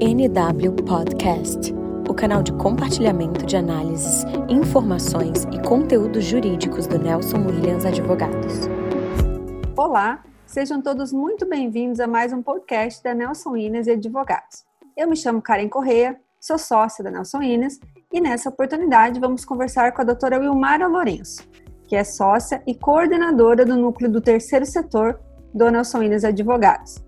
NW 0.00 0.72
Podcast, 0.86 1.74
o 2.08 2.14
canal 2.14 2.42
de 2.42 2.52
compartilhamento 2.52 3.46
de 3.46 3.56
análises, 3.56 4.24
informações 4.48 5.44
e 5.44 5.62
conteúdos 5.62 6.24
jurídicos 6.24 6.86
do 6.86 6.98
Nelson 6.98 7.38
Williams 7.46 7.84
Advogados. 7.84 8.68
Olá, 9.76 10.22
sejam 10.46 10.82
todos 10.82 11.12
muito 11.12 11.48
bem-vindos 11.48 12.00
a 12.00 12.06
mais 12.06 12.32
um 12.32 12.42
podcast 12.42 13.02
da 13.02 13.14
Nelson 13.14 13.50
Williams 13.52 13.88
Advogados. 13.88 14.64
Eu 14.96 15.08
me 15.08 15.16
chamo 15.16 15.40
Karen 15.40 15.68
Correia, 15.68 16.20
sou 16.40 16.58
sócia 16.58 17.02
da 17.02 17.10
Nelson 17.10 17.38
Williams 17.38 17.80
e 18.12 18.20
nessa 18.20 18.50
oportunidade 18.50 19.20
vamos 19.20 19.44
conversar 19.44 19.92
com 19.92 20.02
a 20.02 20.04
doutora 20.04 20.38
Wilmara 20.38 20.86
Lourenço, 20.86 21.48
que 21.88 21.96
é 21.96 22.04
sócia 22.04 22.62
e 22.66 22.74
coordenadora 22.74 23.64
do 23.64 23.76
núcleo 23.76 24.10
do 24.10 24.20
terceiro 24.20 24.66
setor 24.66 25.18
do 25.54 25.70
Nelson 25.70 25.98
Williams 25.98 26.24
Advogados. 26.24 27.02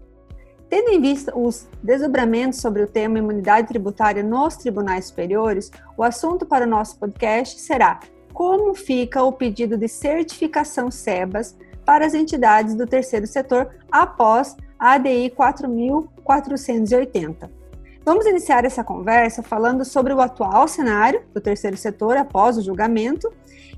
Tendo 0.69 0.91
em 0.91 1.01
vista 1.01 1.33
os 1.37 1.69
desdobramentos 1.83 2.61
sobre 2.61 2.83
o 2.83 2.87
tema 2.87 3.19
imunidade 3.19 3.69
tributária 3.69 4.23
nos 4.23 4.57
tribunais 4.57 5.07
superiores, 5.07 5.71
o 5.97 6.03
assunto 6.03 6.45
para 6.45 6.67
o 6.67 6.69
nosso 6.69 6.99
podcast 6.99 7.59
será 7.61 8.01
como 8.33 8.75
fica 8.75 9.23
o 9.23 9.33
pedido 9.33 9.79
de 9.79 9.89
certificação 9.89 10.91
SEBAS 10.91 11.57
para 11.85 12.05
as 12.05 12.15
entidades 12.15 12.75
do 12.75 12.87
terceiro 12.87 13.27
setor 13.27 13.71
após 13.91 14.57
a 14.79 14.93
ADI 14.95 15.31
4480. 15.31 17.51
Vamos 18.05 18.27
iniciar 18.27 18.65
essa 18.65 18.85
conversa 18.85 19.43
falando 19.43 19.85
sobre 19.85 20.13
o 20.13 20.21
atual 20.21 20.69
cenário 20.69 21.23
do 21.33 21.41
terceiro 21.41 21.77
setor 21.77 22.17
após 22.17 22.59
o 22.59 22.63
julgamento, 22.63 23.33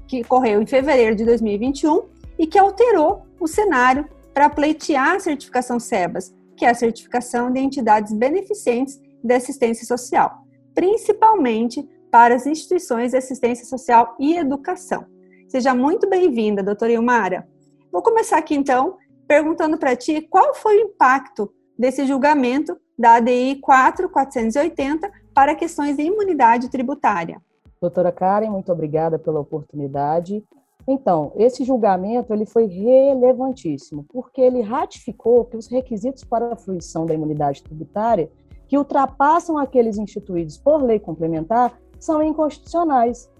que 0.07 0.23
ocorreu 0.23 0.61
em 0.61 0.67
fevereiro 0.67 1.15
de 1.15 1.25
2021 1.25 2.03
e 2.39 2.47
que 2.47 2.59
alterou 2.59 3.27
o 3.39 3.47
cenário 3.47 4.07
para 4.35 4.51
pleitear 4.51 5.17
a 5.17 5.21
certificação 5.21 5.79
SEBAS, 5.79 6.35
que 6.59 6.65
é 6.65 6.71
a 6.71 6.75
certificação 6.75 7.51
de 7.53 7.61
entidades 7.61 8.13
beneficentes 8.13 9.01
de 9.23 9.33
assistência 9.33 9.87
social, 9.87 10.43
principalmente 10.75 11.89
para 12.11 12.35
as 12.35 12.47
instituições 12.47 13.13
de 13.13 13.17
assistência 13.17 13.65
social 13.65 14.17
e 14.19 14.37
educação. 14.37 15.07
Seja 15.47 15.75
muito 15.75 16.09
bem-vinda, 16.09 16.63
doutora 16.63 16.93
Ilmara. 16.93 17.49
Vou 17.93 18.03
começar 18.03 18.39
aqui 18.39 18.55
então 18.55 18.97
perguntando 19.27 19.79
para 19.79 19.95
ti 19.95 20.21
qual 20.23 20.55
foi 20.55 20.79
o 20.79 20.87
impacto 20.89 21.53
desse 21.79 22.05
julgamento 22.07 22.77
da 22.99 23.15
ADI 23.15 23.61
4480 23.61 25.11
para 25.33 25.55
questões 25.55 25.97
de 25.97 26.03
imunidade 26.03 26.69
tributária. 26.69 27.41
Doutora 27.81 28.11
Karen, 28.11 28.51
muito 28.51 28.73
obrigada 28.73 29.19
pela 29.19 29.39
oportunidade. 29.39 30.45
Então, 30.91 31.33
esse 31.37 31.65
julgamento 31.65 32.33
ele 32.33 32.47
foi 32.47 32.65
relevantíssimo, 32.65 34.07
porque 34.09 34.41
ele 34.41 34.63
ratificou 34.63 35.45
que 35.45 35.55
os 35.55 35.67
requisitos 35.67 36.25
para 36.25 36.55
a 36.55 36.57
fruição 36.57 37.05
da 37.05 37.13
imunidade 37.13 37.63
tributária, 37.63 38.31
que 38.67 38.79
ultrapassam 38.79 39.59
aqueles 39.59 39.99
instituídos 39.99 40.57
por 40.57 40.83
lei 40.83 40.99
complementar, 40.99 41.79
são 42.01 42.23
inconstitucionais. 42.23 43.31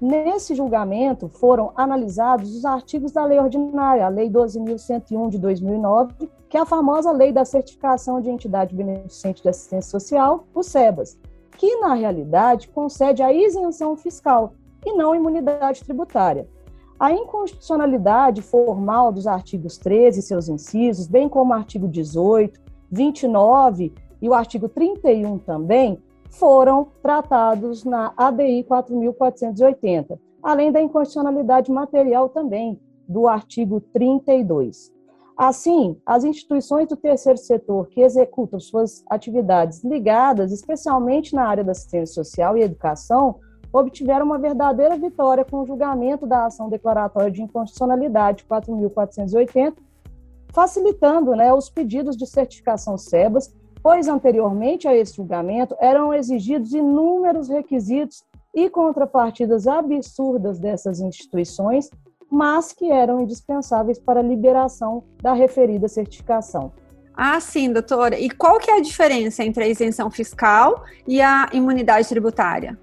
Nesse 0.00 0.54
julgamento 0.54 1.28
foram 1.28 1.72
analisados 1.76 2.56
os 2.56 2.64
artigos 2.64 3.12
da 3.12 3.22
lei 3.26 3.38
ordinária, 3.38 4.06
a 4.06 4.08
Lei 4.08 4.30
12.101 4.30 5.28
de 5.28 5.38
2009, 5.38 6.30
que 6.48 6.56
é 6.56 6.60
a 6.60 6.66
famosa 6.66 7.12
Lei 7.12 7.32
da 7.32 7.44
Certificação 7.44 8.18
de 8.18 8.30
Entidade 8.30 8.74
Beneficente 8.74 9.42
de 9.42 9.48
Assistência 9.50 9.90
Social, 9.90 10.46
o 10.54 10.62
SEBAS, 10.62 11.18
que 11.58 11.76
na 11.80 11.92
realidade 11.92 12.68
concede 12.68 13.22
a 13.22 13.30
isenção 13.30 13.94
fiscal 13.94 14.54
e 14.86 14.94
não 14.94 15.14
imunidade 15.14 15.84
tributária. 15.84 16.48
A 16.98 17.12
inconstitucionalidade 17.12 18.40
formal 18.40 19.10
dos 19.10 19.26
artigos 19.26 19.76
13 19.78 20.20
e 20.20 20.22
seus 20.22 20.48
incisos, 20.48 21.08
bem 21.08 21.28
como 21.28 21.52
o 21.52 21.54
artigo 21.54 21.88
18, 21.88 22.60
29 22.90 23.92
e 24.22 24.28
o 24.28 24.34
artigo 24.34 24.68
31 24.68 25.38
também, 25.38 25.98
foram 26.30 26.88
tratados 27.02 27.84
na 27.84 28.12
ADI 28.16 28.64
4480, 28.64 30.20
além 30.42 30.70
da 30.70 30.80
inconstitucionalidade 30.80 31.70
material 31.70 32.28
também 32.28 32.80
do 33.08 33.28
artigo 33.28 33.80
32. 33.80 34.92
Assim, 35.36 35.96
as 36.06 36.22
instituições 36.22 36.88
do 36.88 36.96
terceiro 36.96 37.38
setor 37.38 37.88
que 37.88 38.00
executam 38.00 38.60
suas 38.60 39.04
atividades 39.10 39.82
ligadas, 39.82 40.52
especialmente 40.52 41.34
na 41.34 41.46
área 41.46 41.64
da 41.64 41.72
assistência 41.72 42.14
social 42.14 42.56
e 42.56 42.62
educação, 42.62 43.40
obtiveram 43.74 44.24
uma 44.24 44.38
verdadeira 44.38 44.96
vitória 44.96 45.44
com 45.44 45.58
o 45.58 45.66
julgamento 45.66 46.26
da 46.26 46.46
ação 46.46 46.68
declaratória 46.68 47.28
de 47.28 47.42
inconstitucionalidade 47.42 48.44
4.480, 48.48 49.74
facilitando 50.52 51.34
né, 51.34 51.52
os 51.52 51.68
pedidos 51.68 52.16
de 52.16 52.24
certificação 52.24 52.96
SEBAS, 52.96 53.52
pois 53.82 54.06
anteriormente 54.06 54.86
a 54.86 54.94
esse 54.94 55.16
julgamento 55.16 55.74
eram 55.80 56.14
exigidos 56.14 56.72
inúmeros 56.72 57.48
requisitos 57.48 58.24
e 58.54 58.70
contrapartidas 58.70 59.66
absurdas 59.66 60.60
dessas 60.60 61.00
instituições, 61.00 61.90
mas 62.30 62.72
que 62.72 62.88
eram 62.92 63.20
indispensáveis 63.20 63.98
para 63.98 64.20
a 64.20 64.22
liberação 64.22 65.02
da 65.20 65.32
referida 65.32 65.88
certificação. 65.88 66.72
Ah, 67.12 67.40
sim, 67.40 67.72
doutora. 67.72 68.16
E 68.18 68.30
qual 68.30 68.60
que 68.60 68.70
é 68.70 68.76
a 68.76 68.80
diferença 68.80 69.44
entre 69.44 69.64
a 69.64 69.68
isenção 69.68 70.08
fiscal 70.10 70.84
e 71.06 71.20
a 71.20 71.48
imunidade 71.52 72.08
tributária? 72.08 72.78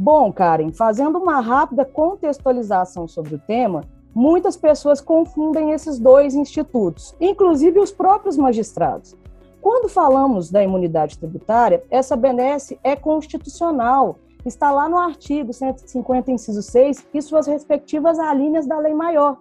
Bom, 0.00 0.32
Karen, 0.32 0.70
fazendo 0.70 1.18
uma 1.18 1.40
rápida 1.40 1.84
contextualização 1.84 3.08
sobre 3.08 3.34
o 3.34 3.38
tema, 3.40 3.82
muitas 4.14 4.56
pessoas 4.56 5.00
confundem 5.00 5.72
esses 5.72 5.98
dois 5.98 6.36
institutos, 6.36 7.16
inclusive 7.20 7.80
os 7.80 7.90
próprios 7.90 8.36
magistrados. 8.36 9.16
Quando 9.60 9.88
falamos 9.88 10.52
da 10.52 10.62
imunidade 10.62 11.18
tributária, 11.18 11.82
essa 11.90 12.14
benesse 12.14 12.78
é 12.84 12.94
constitucional, 12.94 14.20
está 14.46 14.70
lá 14.70 14.88
no 14.88 14.98
artigo 14.98 15.52
150, 15.52 16.30
inciso 16.30 16.62
6, 16.62 17.08
e 17.12 17.20
suas 17.20 17.48
respectivas 17.48 18.20
alíneas 18.20 18.68
da 18.68 18.78
lei 18.78 18.94
maior. 18.94 19.40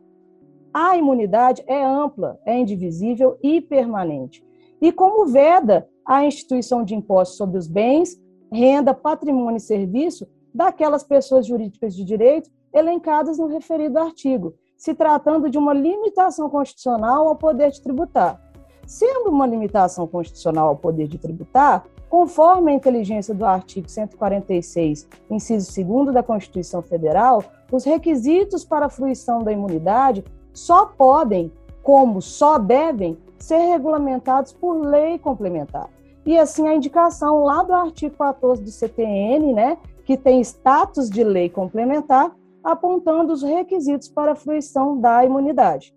A 0.74 0.98
imunidade 0.98 1.64
é 1.68 1.86
ampla, 1.86 2.40
é 2.44 2.58
indivisível 2.58 3.38
e 3.44 3.62
permanente. 3.62 4.44
E 4.82 4.92
como 4.92 5.28
veda 5.28 5.88
a 6.04 6.26
instituição 6.26 6.84
de 6.84 6.96
impostos 6.96 7.38
sobre 7.38 7.60
os 7.60 7.68
bens, 7.68 8.20
renda, 8.52 8.92
patrimônio 8.92 9.58
e 9.58 9.62
serviço, 9.62 10.28
daquelas 10.58 11.04
pessoas 11.04 11.46
jurídicas 11.46 11.96
de 11.96 12.04
direito 12.04 12.50
elencadas 12.74 13.38
no 13.38 13.46
referido 13.46 14.00
artigo, 14.00 14.56
se 14.76 14.92
tratando 14.96 15.52
de 15.52 15.58
uma 15.58 15.72
limitação 15.72 16.50
constitucional 16.50 17.28
ao 17.28 17.36
poder 17.36 17.70
de 17.70 17.80
tributar. 17.80 18.42
Sendo 18.84 19.30
uma 19.30 19.46
limitação 19.46 20.08
constitucional 20.08 20.70
ao 20.70 20.76
poder 20.76 21.08
de 21.08 21.20
tributar, 21.20 21.86
conforme 22.10 22.72
a 22.72 22.76
inteligência 22.76 23.36
do 23.36 23.46
artigo 23.46 23.88
146, 23.88 25.08
inciso 25.30 25.84
2 25.84 26.12
da 26.12 26.24
Constituição 26.24 26.82
Federal, 26.82 27.44
os 27.72 27.84
requisitos 27.84 28.66
para 28.66 28.88
a 28.88 28.90
fruição 28.90 29.44
da 29.44 29.52
imunidade 29.52 30.24
só 30.54 30.88
podem, 30.88 31.52
como 31.84 32.20
só 32.20 32.58
devem, 32.58 33.16
ser 33.38 33.60
regulamentados 33.60 34.54
por 34.54 34.74
lei 34.74 35.20
complementar. 35.20 35.88
E 36.26 36.36
assim 36.36 36.68
a 36.68 36.76
indicação 36.76 37.44
lá 37.44 37.62
do 37.62 37.74
artigo 37.74 38.16
14 38.18 38.64
do 38.64 38.72
CTN, 38.72 39.54
né, 39.54 39.78
que 40.08 40.16
tem 40.16 40.40
status 40.40 41.10
de 41.10 41.22
lei 41.22 41.50
complementar, 41.50 42.34
apontando 42.64 43.34
os 43.34 43.44
requisitos 43.44 44.08
para 44.08 44.32
a 44.32 44.36
fruição 44.36 44.98
da 44.98 45.26
imunidade. 45.26 45.94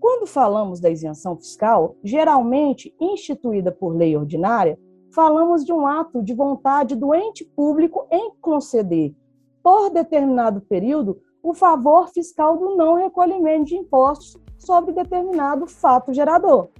Quando 0.00 0.26
falamos 0.26 0.80
da 0.80 0.88
isenção 0.88 1.36
fiscal, 1.36 1.94
geralmente 2.02 2.94
instituída 2.98 3.70
por 3.70 3.90
lei 3.94 4.16
ordinária, 4.16 4.78
falamos 5.14 5.62
de 5.62 5.74
um 5.74 5.86
ato 5.86 6.22
de 6.22 6.32
vontade 6.32 6.96
do 6.96 7.14
ente 7.14 7.44
público 7.44 8.06
em 8.10 8.32
conceder, 8.40 9.14
por 9.62 9.90
determinado 9.90 10.62
período, 10.62 11.20
o 11.42 11.52
favor 11.52 12.08
fiscal 12.08 12.56
do 12.56 12.74
não 12.76 12.94
recolhimento 12.94 13.66
de 13.66 13.76
impostos 13.76 14.40
sobre 14.56 14.94
determinado 14.94 15.66
fato 15.66 16.14
gerador. 16.14 16.70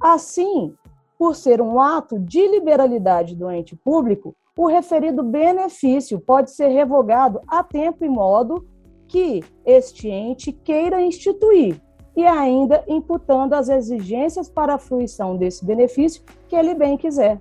Assim, 0.00 0.74
por 1.16 1.36
ser 1.36 1.60
um 1.62 1.80
ato 1.80 2.18
de 2.18 2.48
liberalidade 2.48 3.36
do 3.36 3.48
ente 3.48 3.76
público, 3.76 4.34
o 4.56 4.66
referido 4.66 5.22
benefício 5.22 6.20
pode 6.20 6.50
ser 6.50 6.68
revogado 6.68 7.40
a 7.46 7.62
tempo 7.62 8.04
e 8.04 8.08
modo 8.08 8.66
que 9.06 9.42
este 9.64 10.08
ente 10.08 10.52
queira 10.52 11.02
instituir, 11.02 11.80
e 12.16 12.24
ainda 12.24 12.84
imputando 12.86 13.54
as 13.54 13.68
exigências 13.68 14.48
para 14.48 14.74
a 14.74 14.78
fruição 14.78 15.36
desse 15.36 15.64
benefício 15.64 16.22
que 16.48 16.56
ele 16.56 16.74
bem 16.74 16.96
quiser. 16.96 17.40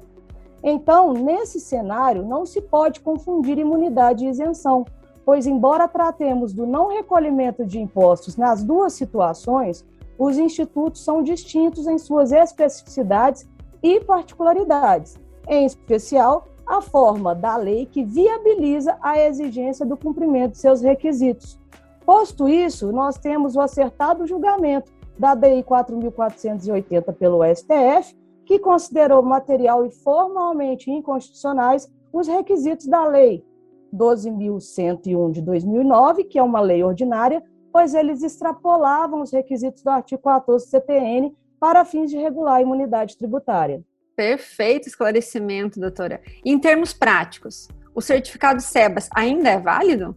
Então, 0.63 1.13
nesse 1.13 1.59
cenário, 1.59 2.25
não 2.25 2.45
se 2.45 2.61
pode 2.61 2.99
confundir 2.99 3.57
imunidade 3.57 4.25
e 4.25 4.29
isenção, 4.29 4.85
pois, 5.25 5.47
embora 5.47 5.87
tratemos 5.87 6.53
do 6.53 6.65
não 6.65 6.87
recolhimento 6.87 7.65
de 7.65 7.79
impostos 7.79 8.35
nas 8.35 8.63
duas 8.63 8.93
situações, 8.93 9.85
os 10.17 10.37
institutos 10.37 11.03
são 11.03 11.23
distintos 11.23 11.87
em 11.87 11.97
suas 11.97 12.31
especificidades 12.31 13.47
e 13.81 14.01
particularidades, 14.01 15.17
em 15.47 15.65
especial 15.65 16.48
a 16.69 16.81
forma 16.81 17.33
da 17.33 17.57
lei 17.57 17.87
que 17.87 18.03
viabiliza 18.03 18.95
a 19.01 19.19
exigência 19.19 19.83
do 19.83 19.97
cumprimento 19.97 20.51
de 20.51 20.59
seus 20.59 20.81
requisitos. 20.81 21.59
Posto 22.05 22.47
isso, 22.47 22.91
nós 22.91 23.17
temos 23.17 23.55
o 23.55 23.61
acertado 23.61 24.27
julgamento 24.27 24.91
da 25.17 25.33
DI 25.33 25.63
4.480 25.63 27.11
pelo 27.13 27.39
STF, 27.43 28.15
que 28.45 28.59
considerou 28.59 29.23
material 29.23 29.83
e 29.83 29.89
formalmente 29.89 30.91
inconstitucionais 30.91 31.91
os 32.13 32.27
requisitos 32.27 32.85
da 32.85 33.03
Lei 33.03 33.43
12.101 33.93 35.31
de 35.31 35.41
2009, 35.41 36.23
que 36.23 36.37
é 36.37 36.43
uma 36.43 36.61
lei 36.61 36.83
ordinária, 36.83 37.43
pois 37.71 37.95
eles 37.95 38.21
extrapolavam 38.21 39.21
os 39.21 39.31
requisitos 39.31 39.81
do 39.81 39.89
artigo 39.89 40.21
14 40.21 40.65
do 40.65 40.69
CPN 40.69 41.35
para 41.59 41.83
fins 41.83 42.11
de 42.11 42.17
regular 42.17 42.57
a 42.57 42.61
imunidade 42.61 43.17
tributária. 43.17 43.83
Perfeito 44.19 44.85
esclarecimento, 44.85 45.79
doutora. 45.79 46.19
Em 46.43 46.59
termos 46.59 46.91
práticos, 46.91 47.69
o 47.95 48.01
certificado 48.01 48.59
SEBAS 48.59 49.07
ainda 49.15 49.47
é 49.47 49.57
válido? 49.57 50.13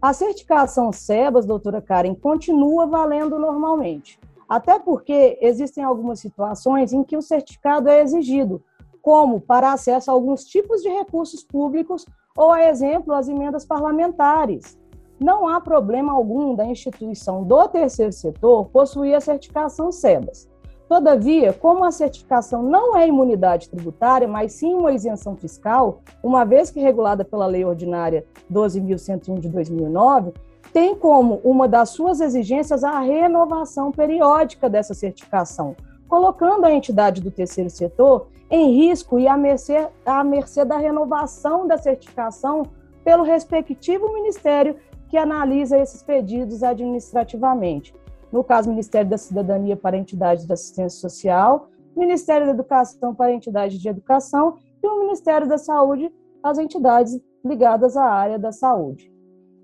A 0.00 0.12
certificação 0.12 0.92
SEBAS, 0.92 1.44
doutora 1.44 1.82
Karen, 1.82 2.14
continua 2.14 2.86
valendo 2.86 3.40
normalmente. 3.40 4.16
Até 4.48 4.78
porque 4.78 5.40
existem 5.42 5.82
algumas 5.82 6.20
situações 6.20 6.92
em 6.92 7.02
que 7.02 7.16
o 7.16 7.20
certificado 7.20 7.88
é 7.88 8.00
exigido, 8.00 8.62
como 9.02 9.40
para 9.40 9.72
acesso 9.72 10.08
a 10.08 10.14
alguns 10.14 10.44
tipos 10.44 10.80
de 10.80 10.88
recursos 10.88 11.42
públicos 11.42 12.06
ou, 12.36 12.52
a 12.52 12.68
exemplo, 12.68 13.12
as 13.12 13.26
emendas 13.26 13.66
parlamentares. 13.66 14.78
Não 15.18 15.48
há 15.48 15.60
problema 15.60 16.12
algum 16.12 16.54
da 16.54 16.64
instituição 16.64 17.42
do 17.42 17.66
terceiro 17.66 18.12
setor 18.12 18.66
possuir 18.66 19.16
a 19.16 19.20
certificação 19.20 19.90
SEBAS. 19.90 20.51
Todavia, 20.88 21.52
como 21.52 21.84
a 21.84 21.90
certificação 21.90 22.62
não 22.62 22.96
é 22.96 23.06
imunidade 23.06 23.68
tributária, 23.68 24.28
mas 24.28 24.52
sim 24.52 24.74
uma 24.74 24.92
isenção 24.92 25.36
fiscal, 25.36 26.00
uma 26.22 26.44
vez 26.44 26.70
que 26.70 26.80
regulada 26.80 27.24
pela 27.24 27.46
Lei 27.46 27.64
Ordinária 27.64 28.26
12.101 28.52 29.40
de 29.40 29.48
2009, 29.48 30.32
tem 30.72 30.94
como 30.94 31.40
uma 31.44 31.66
das 31.66 31.90
suas 31.90 32.20
exigências 32.20 32.84
a 32.84 33.00
renovação 33.00 33.90
periódica 33.90 34.68
dessa 34.68 34.94
certificação, 34.94 35.76
colocando 36.08 36.64
a 36.64 36.72
entidade 36.72 37.20
do 37.20 37.30
terceiro 37.30 37.70
setor 37.70 38.28
em 38.50 38.72
risco 38.72 39.18
e 39.18 39.26
à 39.26 39.36
mercê, 39.36 39.88
à 40.04 40.22
mercê 40.22 40.64
da 40.64 40.76
renovação 40.76 41.66
da 41.66 41.78
certificação 41.78 42.64
pelo 43.02 43.22
respectivo 43.22 44.12
ministério 44.12 44.76
que 45.08 45.16
analisa 45.16 45.78
esses 45.78 46.02
pedidos 46.02 46.62
administrativamente 46.62 47.94
no 48.32 48.42
caso, 48.42 48.70
Ministério 48.70 49.10
da 49.10 49.18
Cidadania 49.18 49.76
para 49.76 49.96
entidades 49.96 50.46
de 50.46 50.52
assistência 50.52 50.98
social, 50.98 51.68
Ministério 51.94 52.46
da 52.46 52.52
Educação 52.52 53.14
para 53.14 53.32
entidades 53.32 53.78
de 53.78 53.88
educação 53.88 54.56
e 54.82 54.86
o 54.86 55.00
Ministério 55.00 55.46
da 55.46 55.58
Saúde 55.58 56.12
as 56.42 56.58
entidades 56.58 57.20
ligadas 57.44 57.96
à 57.96 58.04
área 58.04 58.38
da 58.38 58.50
saúde. 58.50 59.12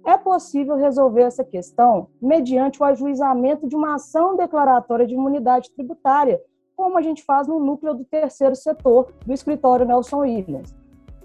É 0.06 0.16
possível 0.16 0.76
resolver 0.76 1.22
essa 1.22 1.44
questão 1.44 2.08
mediante 2.22 2.80
o 2.80 2.84
ajuizamento 2.84 3.68
de 3.68 3.74
uma 3.74 3.96
ação 3.96 4.36
declaratória 4.36 5.06
de 5.06 5.14
imunidade 5.14 5.70
tributária, 5.72 6.40
como 6.76 6.96
a 6.96 7.02
gente 7.02 7.24
faz 7.24 7.48
no 7.48 7.58
núcleo 7.58 7.94
do 7.94 8.04
terceiro 8.04 8.54
setor 8.54 9.12
do 9.26 9.32
escritório 9.32 9.84
Nelson 9.84 10.20
Williams, 10.20 10.74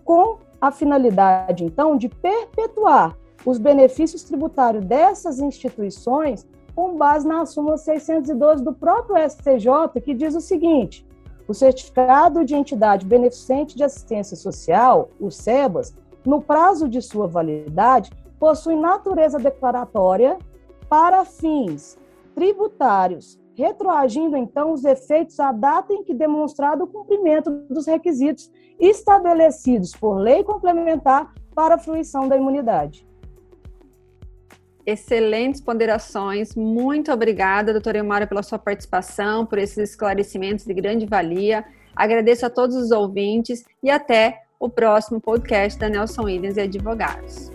com 0.04 0.38
a 0.60 0.72
finalidade, 0.72 1.66
então, 1.66 1.96
de 1.96 2.10
perpetuar 2.10 3.16
os 3.46 3.58
benefícios 3.58 4.24
tributários 4.24 4.84
dessas 4.86 5.40
instituições 5.40 6.48
com 6.76 6.98
base 6.98 7.28
na 7.28 7.46
súmula 7.46 7.78
612 7.78 8.64
do 8.64 8.74
próprio 8.74 9.18
STJ, 9.30 10.02
que 10.04 10.14
diz 10.14 10.36
o 10.36 10.42
seguinte: 10.42 11.06
o 11.48 11.54
certificado 11.54 12.44
de 12.44 12.56
entidade 12.56 13.06
beneficente 13.06 13.76
de 13.76 13.84
assistência 13.84 14.36
social, 14.36 15.10
o 15.20 15.30
SEBAS, 15.30 15.96
no 16.26 16.42
prazo 16.42 16.88
de 16.88 17.02
sua 17.02 17.28
validade, 17.28 18.12
possui 18.40 18.76
natureza 18.76 19.38
declaratória 19.38 20.38
para 20.90 21.26
fins 21.26 21.98
tributários, 22.34 23.40
retroagindo 23.56 24.36
então 24.36 24.74
os 24.74 24.84
efeitos 24.84 25.40
à 25.40 25.52
data 25.52 25.94
em 25.94 26.04
que 26.04 26.14
demonstrado 26.14 26.86
o 26.86 26.88
cumprimento 26.88 27.52
dos 27.70 27.86
requisitos 27.86 28.52
estabelecidos 28.80 29.96
por 29.96 30.16
lei 30.16 30.44
complementar 30.44 31.34
para 31.54 31.76
a 31.76 31.80
fruição 31.80 32.28
da 32.28 32.36
imunidade. 32.36 33.08
Excelentes 34.86 35.62
ponderações. 35.62 36.56
Muito 36.56 37.12
obrigada, 37.12 37.72
doutora 37.72 38.00
Elmara, 38.00 38.28
pela 38.28 38.44
sua 38.44 38.60
participação, 38.60 39.46
por 39.46 39.58
esses 39.58 39.92
esclarecimentos 39.92 40.66
de 40.66 40.74
grande 40.74 41.06
valia. 41.06 41.64
Agradeço 41.96 42.46
a 42.46 42.50
todos 42.50 42.76
os 42.76 42.92
ouvintes 42.92 43.64
e 43.82 43.90
até 43.90 44.42
o 44.60 44.68
próximo 44.68 45.22
podcast 45.22 45.80
da 45.80 45.88
Nelson 45.88 46.24
Williams 46.24 46.58
e 46.58 46.62
Advogados. 46.62 47.53